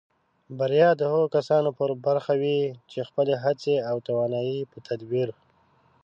[0.57, 2.59] بریا د هغو کسانو په برخه وي
[2.91, 5.29] چې خپلې هڅې او توانایۍ په تدبیر